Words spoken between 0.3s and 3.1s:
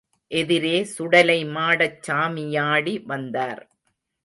எதிரே சுடலைமாடச் சாமியாடி